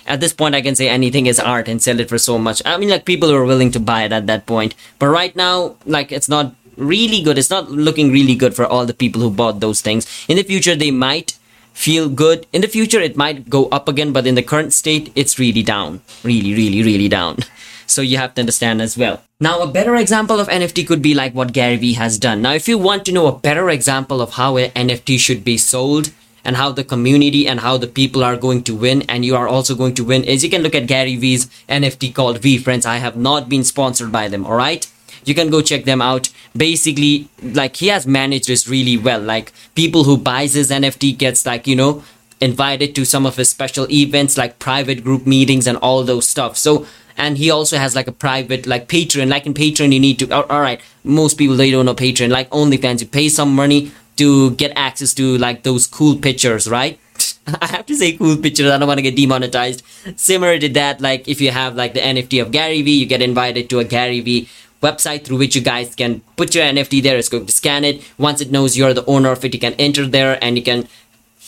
At 0.07 0.19
this 0.19 0.33
point, 0.33 0.55
I 0.55 0.61
can 0.61 0.75
say 0.75 0.89
anything 0.89 1.25
is 1.25 1.39
art 1.39 1.67
and 1.67 1.81
sell 1.81 1.99
it 1.99 2.09
for 2.09 2.17
so 2.17 2.37
much. 2.37 2.61
I 2.65 2.77
mean, 2.77 2.89
like 2.89 3.05
people 3.05 3.31
are 3.31 3.45
willing 3.45 3.71
to 3.71 3.79
buy 3.79 4.03
it 4.03 4.11
at 4.11 4.27
that 4.27 4.45
point. 4.45 4.75
But 4.97 5.07
right 5.07 5.35
now, 5.35 5.75
like 5.85 6.11
it's 6.11 6.29
not 6.29 6.55
really 6.77 7.21
good. 7.21 7.37
It's 7.37 7.49
not 7.49 7.69
looking 7.69 8.11
really 8.11 8.35
good 8.35 8.55
for 8.55 8.65
all 8.65 8.85
the 8.85 8.93
people 8.93 9.21
who 9.21 9.29
bought 9.29 9.59
those 9.59 9.81
things. 9.81 10.07
In 10.29 10.37
the 10.37 10.43
future, 10.43 10.75
they 10.75 10.91
might 10.91 11.37
feel 11.73 12.09
good. 12.09 12.45
In 12.53 12.61
the 12.61 12.67
future, 12.67 12.99
it 12.99 13.17
might 13.17 13.49
go 13.49 13.67
up 13.69 13.87
again, 13.87 14.11
but 14.11 14.27
in 14.27 14.35
the 14.35 14.43
current 14.43 14.73
state, 14.73 15.11
it's 15.15 15.39
really 15.39 15.63
down. 15.63 16.01
Really, 16.23 16.53
really, 16.53 16.83
really 16.83 17.09
down. 17.09 17.37
So 17.87 18.01
you 18.01 18.15
have 18.15 18.35
to 18.35 18.41
understand 18.41 18.81
as 18.81 18.97
well. 18.97 19.21
Now, 19.41 19.59
a 19.59 19.67
better 19.67 19.97
example 19.97 20.39
of 20.39 20.47
NFT 20.47 20.87
could 20.87 21.01
be 21.01 21.13
like 21.13 21.33
what 21.35 21.51
Gary 21.51 21.75
Vee 21.75 21.95
has 21.95 22.17
done. 22.17 22.41
Now, 22.41 22.53
if 22.53 22.69
you 22.69 22.77
want 22.77 23.03
to 23.03 23.11
know 23.11 23.27
a 23.27 23.37
better 23.37 23.69
example 23.69 24.21
of 24.21 24.35
how 24.35 24.55
an 24.55 24.71
NFT 24.71 25.19
should 25.19 25.43
be 25.43 25.57
sold, 25.57 26.13
and 26.43 26.55
how 26.55 26.71
the 26.71 26.83
community 26.83 27.47
and 27.47 27.59
how 27.59 27.77
the 27.77 27.87
people 27.87 28.23
are 28.23 28.37
going 28.37 28.63
to 28.63 28.75
win 28.75 29.03
and 29.03 29.25
you 29.25 29.35
are 29.35 29.47
also 29.47 29.75
going 29.75 29.93
to 29.95 30.03
win 30.03 30.23
is 30.23 30.43
you 30.43 30.49
can 30.49 30.61
look 30.61 30.75
at 30.75 30.87
Gary 30.87 31.15
Vee's 31.15 31.45
NFT 31.69 32.13
called 32.13 32.41
VeeFriends. 32.41 32.85
I 32.85 32.97
have 32.97 33.15
not 33.15 33.49
been 33.49 33.63
sponsored 33.63 34.11
by 34.11 34.27
them, 34.27 34.45
alright? 34.45 34.90
You 35.25 35.35
can 35.35 35.49
go 35.49 35.61
check 35.61 35.85
them 35.85 36.01
out. 36.01 36.29
Basically 36.55 37.29
like 37.41 37.77
he 37.77 37.87
has 37.87 38.05
managed 38.05 38.47
this 38.47 38.67
really 38.67 38.97
well. 38.97 39.21
Like 39.21 39.53
people 39.75 40.03
who 40.03 40.17
buys 40.17 40.53
his 40.53 40.69
nft 40.69 41.17
gets 41.17 41.45
like 41.45 41.67
you 41.67 41.75
know 41.75 42.03
invited 42.39 42.95
to 42.95 43.05
some 43.05 43.25
of 43.25 43.35
his 43.37 43.49
special 43.49 43.89
events 43.91 44.37
like 44.37 44.57
private 44.59 45.03
group 45.03 45.25
meetings 45.25 45.67
and 45.67 45.77
all 45.77 46.03
those 46.03 46.27
stuff. 46.27 46.57
So 46.57 46.85
and 47.17 47.37
he 47.37 47.51
also 47.51 47.77
has 47.77 47.95
like 47.95 48.07
a 48.07 48.11
private 48.11 48.65
like 48.65 48.87
patreon. 48.87 49.29
Like 49.29 49.45
in 49.45 49.53
patreon 49.53 49.93
you 49.93 49.99
need 49.99 50.19
to 50.19 50.31
all 50.31 50.61
right 50.61 50.81
most 51.03 51.37
people 51.37 51.55
they 51.55 51.71
don't 51.71 51.85
know 51.85 51.95
patreon. 51.95 52.29
Like 52.29 52.49
onlyfans 52.49 53.01
you 53.01 53.07
pay 53.07 53.29
some 53.29 53.55
money 53.55 53.91
to 54.17 54.51
get 54.51 54.71
access 54.75 55.13
to 55.15 55.37
like 55.37 55.63
those 55.63 55.87
cool 55.87 56.15
pictures 56.17 56.69
right? 56.69 56.99
I 57.61 57.67
have 57.67 57.85
to 57.87 57.95
say 57.95 58.17
cool 58.17 58.37
pictures. 58.37 58.69
I 58.69 58.77
don't 58.77 58.87
want 58.87 58.97
to 58.97 59.03
get 59.03 59.15
demonetized. 59.15 59.83
Similar 60.15 60.59
to 60.59 60.69
that, 60.69 61.01
like 61.01 61.27
if 61.27 61.41
you 61.41 61.51
have 61.51 61.75
like 61.75 61.93
the 61.93 61.99
NFT 61.99 62.41
of 62.41 62.51
Gary 62.51 62.81
Vee, 62.81 62.99
you 62.99 63.05
get 63.05 63.21
invited 63.21 63.69
to 63.69 63.79
a 63.79 63.83
Gary 63.83 64.19
Vee 64.19 64.49
website 64.81 65.23
through 65.23 65.37
which 65.37 65.55
you 65.55 65.61
guys 65.61 65.95
can 65.95 66.21
put 66.35 66.53
your 66.55 66.65
NFT 66.65 67.01
there. 67.03 67.17
It's 67.17 67.29
going 67.29 67.45
to 67.45 67.51
scan 67.51 67.83
it. 67.83 68.03
Once 68.17 68.41
it 68.41 68.51
knows 68.51 68.77
you're 68.77 68.93
the 68.93 69.05
owner 69.05 69.31
of 69.31 69.43
it, 69.45 69.53
you 69.53 69.59
can 69.59 69.73
enter 69.73 70.05
there 70.07 70.43
and 70.43 70.57
you 70.57 70.63
can 70.63 70.87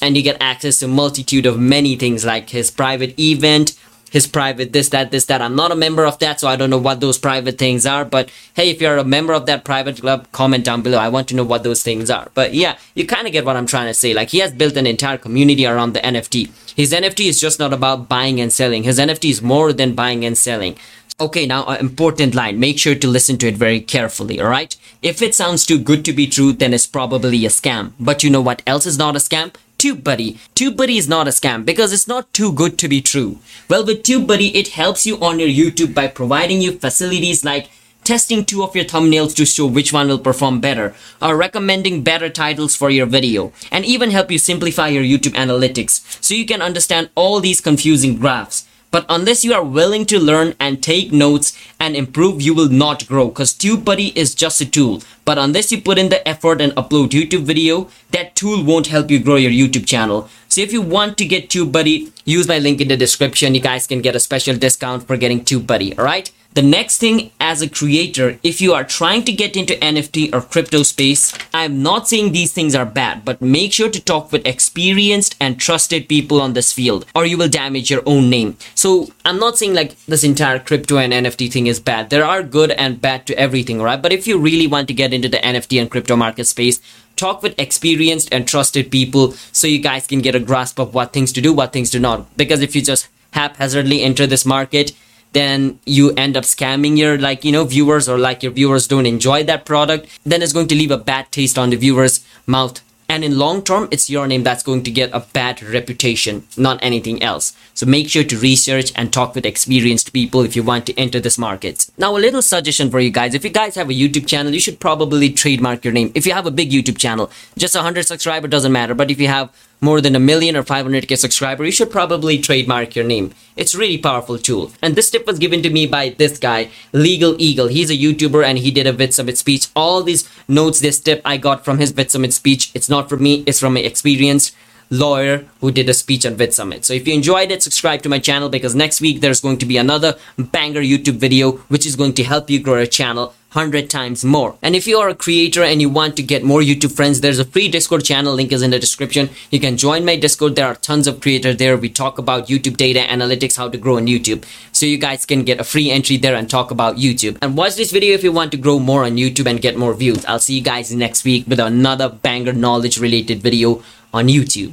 and 0.02 0.18
you 0.18 0.24
get 0.24 0.38
access 0.42 0.80
to 0.80 0.88
multitude 0.88 1.46
of 1.46 1.60
many 1.60 1.96
things 1.96 2.25
like 2.25 2.50
his 2.50 2.70
private 2.70 3.18
event, 3.18 3.78
his 4.12 4.28
private 4.28 4.74
this, 4.74 4.90
that, 4.90 5.12
this, 5.12 5.25
that. 5.25 5.42
I'm 5.42 5.56
not 5.56 5.72
a 5.72 5.75
member 5.75 6.06
of 6.06 6.20
that, 6.20 6.40
so 6.40 6.48
I 6.48 6.56
don't 6.56 6.70
know 6.70 6.78
what 6.78 7.00
those 7.00 7.18
private 7.18 7.58
things 7.58 7.86
are. 7.86 8.04
But 8.04 8.30
hey, 8.54 8.70
if 8.70 8.82
you're 8.82 8.98
a 8.98 9.04
member 9.04 9.34
of 9.34 9.46
that 9.46 9.63
private 9.63 10.02
club, 10.02 10.28
comment 10.32 10.66
down 10.66 10.82
below. 10.82 10.98
I 10.98 11.08
want 11.10 11.30
to 11.30 11.36
know 11.36 11.44
what 11.44 11.63
those 11.63 11.84
things 11.84 12.10
are. 12.10 12.30
But 12.34 12.54
yeah, 12.54 12.78
you 12.96 13.08
kind 13.08 13.28
of 13.28 13.34
get 13.34 13.46
what 13.46 13.56
I'm 13.56 13.66
trying 13.66 13.88
to 13.88 13.94
say. 13.94 14.13
Like 14.13 14.30
he 14.30 14.40
has 14.40 14.52
built 14.52 14.75
an 14.75 14.86
entire 14.86 15.18
community 15.18 15.66
around 15.66 15.94
the 15.94 16.02
NFT. 16.02 16.75
His 16.75 16.92
NFT 16.92 17.28
is 17.28 17.40
just 17.40 17.60
not 17.60 17.72
about 17.72 18.10
buying 18.10 18.42
and 18.42 18.52
selling. 18.52 18.84
His 18.84 19.00
NFT 19.00 19.30
is 19.30 19.42
more 19.42 19.72
than 19.72 19.96
buying 19.96 20.25
and 20.25 20.38
selling. 20.38 20.75
Okay, 21.24 21.46
now 21.46 21.63
an 21.68 21.80
important 21.80 22.36
line. 22.36 22.60
Make 22.60 22.77
sure 22.77 22.96
to 22.96 23.08
listen 23.08 23.38
to 23.38 23.48
it 23.48 23.56
very 23.56 23.80
carefully, 23.80 24.42
alright? 24.42 24.75
If 25.01 25.22
it 25.22 25.34
sounds 25.34 25.65
too 25.65 25.80
good 25.80 26.03
to 26.03 26.12
be 26.12 26.27
true, 26.27 26.51
then 26.51 26.74
it's 26.74 26.86
probably 26.86 27.46
a 27.46 27.50
scam. 27.50 27.94
But 27.98 28.25
you 28.25 28.30
know 28.30 28.42
what 28.42 28.62
else 28.68 28.86
is 28.86 28.98
not 28.98 29.15
a 29.15 29.20
scam? 29.20 29.53
TubeBuddy. 29.77 30.38
TubeBuddy 30.53 30.98
is 30.98 31.08
not 31.08 31.30
a 31.30 31.32
scam 31.32 31.63
because 31.63 31.94
it's 31.94 32.10
not 32.10 32.34
too 32.34 32.51
good 32.51 32.77
to 32.80 32.89
be 32.89 33.01
true. 33.01 33.39
Well, 33.70 33.86
with 33.86 34.03
TubeBuddy, 34.03 34.53
it 34.53 34.75
helps 34.80 35.06
you 35.06 35.18
on 35.22 35.39
your 35.39 35.48
YouTube 35.48 35.94
by 35.94 36.08
providing 36.08 36.60
you 36.60 36.74
facilities 36.77 37.46
like 37.46 37.70
testing 38.03 38.44
two 38.44 38.62
of 38.62 38.75
your 38.75 38.84
thumbnails 38.84 39.34
to 39.34 39.46
show 39.46 39.65
which 39.65 39.94
one 39.94 40.10
will 40.10 40.20
perform 40.20 40.60
better, 40.60 40.94
or 41.22 41.38
recommending 41.38 42.03
better 42.03 42.30
titles 42.30 42.75
for 42.75 42.89
your 42.89 43.06
video, 43.06 43.53
and 43.72 43.86
even 43.86 44.12
help 44.12 44.30
you 44.30 44.38
simplify 44.38 44.89
your 44.89 45.03
YouTube 45.03 45.36
analytics 45.36 46.22
so 46.22 46.34
you 46.34 46.46
can 46.46 46.62
understand 46.62 47.10
all 47.15 47.39
these 47.39 47.62
confusing 47.62 48.18
graphs. 48.18 48.62
But 48.94 49.08
unless 49.10 49.44
you 49.44 49.56
are 49.56 49.64
willing 49.64 50.06
to 50.06 50.20
learn 50.20 50.54
and 50.60 50.84
take 50.84 51.12
notes 51.12 51.58
and 51.80 51.96
improve, 51.96 52.44
you 52.44 52.54
will 52.54 52.70
not 52.70 53.08
grow 53.08 53.30
because 53.30 53.52
TubeBuddy 53.52 54.16
is 54.16 54.36
just 54.36 54.62
a 54.62 54.70
tool. 54.70 55.02
But 55.26 55.40
unless 55.40 55.72
you 55.72 55.82
put 55.82 55.98
in 55.98 56.10
the 56.10 56.26
effort 56.28 56.62
and 56.62 56.74
upload 56.74 57.10
YouTube 57.10 57.42
video, 57.42 57.90
that 58.12 58.36
tool 58.36 58.64
won't 58.64 58.94
help 58.94 59.10
you 59.10 59.18
grow 59.18 59.38
your 59.38 59.50
YouTube 59.50 59.88
channel. 59.88 60.30
So 60.48 60.62
if 60.62 60.72
you 60.72 60.84
want 60.84 61.18
to 61.18 61.26
get 61.26 61.50
TubeBuddy, 61.50 62.12
use 62.26 62.48
my 62.48 62.60
link 62.60 62.82
in 62.82 62.88
the 62.88 62.96
description. 62.96 63.56
You 63.56 63.62
guys 63.62 63.88
can 63.88 64.02
get 64.04 64.16
a 64.16 64.20
special 64.20 64.56
discount 64.58 65.08
for 65.08 65.18
getting 65.18 65.44
TubeBuddy, 65.44 65.98
alright? 65.98 66.32
The 66.54 66.62
next 66.62 67.00
thing 67.00 67.32
as 67.40 67.64
a 67.64 67.70
creator, 67.70 68.38
if 68.44 68.62
you 68.62 68.74
are 68.74 68.84
trying 68.84 69.24
to 69.24 69.32
get 69.32 69.58
into 69.58 69.74
NFT 69.78 70.32
or 70.32 70.42
crypto 70.42 70.84
space, 70.84 71.34
I'm 71.52 71.82
not 71.82 72.08
saying 72.08 72.32
these 72.32 72.54
things 72.54 72.76
are 72.76 72.86
bad, 72.86 73.26
but 73.26 73.42
make 73.42 73.74
sure 73.74 73.90
to 73.90 74.00
talk 74.00 74.32
with 74.32 74.46
experienced 74.46 75.36
and 75.40 75.60
trusted 75.60 76.08
people 76.08 76.40
on 76.40 76.54
this 76.54 76.72
field 76.72 77.08
or 77.16 77.26
you 77.26 77.40
will 77.40 77.50
damage 77.50 77.90
your 77.90 78.04
own 78.06 78.30
name. 78.30 78.56
So 78.76 79.10
I'm 79.26 79.40
not 79.40 79.58
saying 79.58 79.74
like 79.74 79.98
this 80.06 80.24
entire 80.24 80.60
crypto 80.60 80.98
and 80.98 81.12
NFT 81.12 81.52
thing 81.52 81.66
is 81.66 81.80
bad. 81.80 82.12
There 82.12 82.24
are 82.24 82.44
good 82.44 82.70
and 82.70 83.02
bad 83.02 83.26
to 83.28 83.40
everything, 83.40 83.82
right? 83.82 84.00
But 84.00 84.14
if 84.14 84.28
you 84.28 84.38
really 84.38 84.68
want 84.68 84.88
to 84.90 84.94
get 84.94 85.12
into 85.12 85.30
the 85.30 85.38
NFT 85.38 85.82
and 85.82 85.90
crypto 85.90 86.16
market 86.16 86.46
space, 86.46 86.80
talk 87.16 87.42
with 87.42 87.58
experienced 87.58 88.30
and 88.32 88.48
trusted 88.48 88.92
people 88.92 89.32
so 89.52 89.66
you 89.66 89.80
guys 89.80 90.06
can 90.06 90.22
get 90.22 90.36
a 90.36 90.40
grasp 90.40 90.78
of 90.78 90.94
what 90.94 91.14
things 91.14 91.32
to 91.32 91.42
do, 91.42 91.52
what 91.52 91.74
things 91.74 91.90
to 91.90 92.00
not. 92.00 92.38
Because 92.38 92.62
if 92.62 92.76
you 92.76 92.84
just 92.84 93.08
haphazardly 93.32 94.04
enter 94.04 94.28
this 94.28 94.46
market, 94.46 94.92
then 95.34 95.80
you 95.86 96.12
end 96.12 96.38
up 96.38 96.44
scamming 96.44 96.98
your 96.98 97.18
like 97.18 97.44
you 97.44 97.52
know 97.52 97.66
viewers 97.66 98.08
or 98.08 98.18
like 98.18 98.42
your 98.42 98.52
viewers 98.52 98.88
don't 98.88 99.06
enjoy 99.06 99.44
that 99.44 99.66
product 99.66 100.08
then 100.24 100.42
it's 100.42 100.54
going 100.54 100.68
to 100.68 100.75
leave 100.75 100.92
a 100.92 100.98
bad 100.98 101.32
taste 101.32 101.58
on 101.58 101.70
the 101.70 101.75
viewers 101.75 102.25
mouth. 102.48 102.82
And 103.10 103.24
in 103.24 103.38
long 103.38 103.62
term 103.63 103.90
it's 103.92 104.10
your 104.10 104.25
name 104.28 104.44
that's 104.44 104.63
going 104.63 104.84
to 104.84 104.92
get 104.92 105.10
a 105.13 105.20
bad 105.20 105.62
reputation 105.62 106.48
not 106.58 106.80
anything 106.82 107.22
else. 107.22 107.56
So 107.74 107.86
make 107.86 108.10
sure 108.10 108.24
to 108.24 108.38
research 108.38 108.92
and 108.96 109.12
talk 109.12 109.36
with 109.36 109.46
experienced 109.46 110.13
people 110.13 110.42
if 110.42 110.56
you 110.56 110.63
want 110.63 110.86
to 110.88 110.98
enter 110.98 111.20
this 111.20 111.38
market. 111.38 111.90
Now 111.98 112.16
a 112.16 112.18
little 112.18 112.42
suggestion 112.42 112.90
for 112.90 113.00
you 113.00 113.12
guys. 113.12 113.36
If 113.36 113.44
you 113.44 113.50
guys 113.50 113.75
have 113.75 113.90
a 113.90 113.94
youtube 113.94 114.28
channel 114.28 114.54
you 114.54 114.60
should 114.60 114.80
probably 114.80 115.30
trademark 115.32 115.84
your 115.84 115.94
name. 115.94 116.12
If 116.16 116.25
you 116.25 116.34
have 116.34 116.48
a 116.48 116.52
big 116.52 116.72
youtube 116.72 116.98
channel 116.98 117.30
just 117.58 117.75
100 117.75 118.04
subscriber 118.04 118.48
doesn't 118.48 118.72
matter 118.72 118.94
but 118.94 119.12
if 119.12 119.20
you 119.20 119.28
have 119.28 119.52
more 119.84 120.00
than 120.00 120.16
a 120.16 120.20
million 120.20 120.56
or 120.56 120.63
500k 120.63 121.18
subscriber, 121.18 121.66
you 121.66 121.72
should 121.72 121.92
probably 121.92 122.40
trademark 122.40 122.96
your 122.96 123.04
name. 123.04 123.34
It's 123.58 123.75
really 123.75 123.98
powerful 123.98 124.38
tool. 124.38 124.72
And 124.82 124.96
this 124.96 125.12
tip 125.12 125.28
was 125.28 125.38
given 125.38 125.62
to 125.62 125.70
me 125.70 125.86
by 125.86 126.16
this 126.18 126.40
guy, 126.40 126.70
LegalEagle. 126.94 127.70
He's 127.70 127.92
a 127.92 127.98
YouTuber 127.98 128.46
and 128.46 128.58
he 128.58 128.72
did 128.72 128.88
a 128.88 128.94
VidSummit 128.94 129.36
speech. 129.36 129.68
All 129.75 130.02
these 130.02 130.28
notes, 130.48 130.80
this 130.80 131.02
tip 131.02 131.22
I 131.25 131.36
got 131.36 131.66
from 131.66 131.80
his 131.80 131.92
VidSummit 131.92 132.32
speech. 132.32 132.72
It's 132.74 132.90
not 132.90 133.10
from 133.10 133.22
me, 133.22 133.44
it's 133.46 133.60
from 133.60 133.75
an 133.75 133.84
experienced 133.84 134.56
lawyer 134.90 135.46
who 135.60 135.72
did 135.72 135.90
a 135.90 135.94
speech 135.94 136.25
on 136.25 136.36
VidSummit. 136.36 136.86
So 136.86 136.94
if 136.94 137.06
you 137.06 137.13
enjoyed 137.13 137.52
it, 137.52 137.62
subscribe 137.62 138.02
to 138.04 138.10
my 138.10 138.20
channel 138.20 138.48
because 138.48 138.75
next 138.75 139.02
week 139.02 139.20
there's 139.20 139.42
going 139.42 139.58
to 139.58 139.66
be 139.66 139.75
another 139.75 140.16
banger 140.38 140.82
YouTube 140.82 141.18
video 141.18 141.54
which 141.68 141.86
is 141.86 141.98
going 141.98 142.13
to 142.13 142.24
help 142.24 142.50
you 142.50 142.60
grow 142.60 142.78
your 142.78 142.86
channel 142.86 143.34
100 143.54 143.90
times 143.90 144.26
more. 144.26 144.56
And 144.62 144.76
if 144.76 144.88
you 144.88 144.98
are 144.98 145.10
a 145.10 145.16
creator 145.16 145.64
and 145.64 145.80
you 145.80 145.90
want 145.90 146.16
to 146.18 146.24
get 146.24 146.44
more 146.44 146.62
YouTube 146.62 146.96
friends, 146.96 147.22
there's 147.22 147.40
a 147.40 147.46
free 147.46 147.68
Discord 147.68 148.04
channel, 148.04 148.34
link 148.34 148.52
is 148.52 148.62
in 148.62 148.72
the 148.72 148.80
description. 148.80 149.30
You 149.52 149.60
can 149.60 149.78
join 149.78 150.06
my 150.06 150.16
Discord. 150.16 150.56
There 150.56 150.66
are 150.68 150.76
tons 150.76 151.08
of 151.08 151.22
creators 151.22 151.58
there. 151.58 151.78
We 151.78 151.90
talk 151.90 152.18
about 152.18 152.48
YouTube 152.48 152.78
data 152.78 153.00
analytics, 153.00 153.58
how 153.58 153.70
to 153.70 153.78
grow 153.78 153.98
on 153.98 154.08
YouTube. 154.08 154.44
So 154.72 154.86
you 154.86 154.98
guys 154.98 155.26
can 155.26 155.44
get 155.44 155.60
a 155.60 155.64
free 155.64 155.92
entry 155.92 156.18
there 156.18 156.36
and 156.36 156.50
talk 156.50 156.72
about 156.72 156.96
YouTube. 156.96 157.38
And 157.42 157.56
watch 157.58 157.76
this 157.76 157.92
video 157.92 158.16
if 158.16 158.24
you 158.24 158.32
want 158.32 158.52
to 158.52 158.58
grow 158.58 158.80
more 158.80 159.04
on 159.04 159.18
YouTube 159.18 159.50
and 159.50 159.62
get 159.62 159.78
more 159.78 159.94
views. 159.94 160.26
I'll 160.26 160.40
see 160.40 160.56
you 160.56 160.64
guys 160.64 160.94
next 160.94 161.24
week 161.24 161.46
with 161.48 161.60
another 161.60 162.10
banger 162.10 162.54
knowledge 162.54 163.00
related 163.00 163.42
video 163.42 163.84
on 164.14 164.28
YouTube. 164.28 164.72